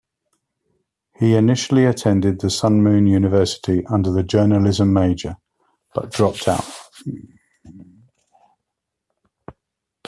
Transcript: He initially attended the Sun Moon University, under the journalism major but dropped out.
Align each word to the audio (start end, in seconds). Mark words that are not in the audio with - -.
He 1.19 1.35
initially 1.35 1.85
attended 1.85 2.39
the 2.39 2.49
Sun 2.49 2.81
Moon 2.81 3.05
University, 3.05 3.85
under 3.85 4.09
the 4.09 4.23
journalism 4.23 4.91
major 4.91 5.37
but 5.93 6.11
dropped 6.11 6.47
out. 6.47 6.65